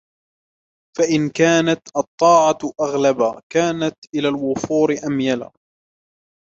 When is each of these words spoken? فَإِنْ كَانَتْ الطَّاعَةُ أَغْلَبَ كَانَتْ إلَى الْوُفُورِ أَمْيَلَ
فَإِنْ 0.97 1.29
كَانَتْ 1.29 1.81
الطَّاعَةُ 1.97 2.57
أَغْلَبَ 2.81 3.41
كَانَتْ 3.53 3.97
إلَى 4.15 4.27
الْوُفُورِ 4.27 4.95
أَمْيَلَ 5.07 5.49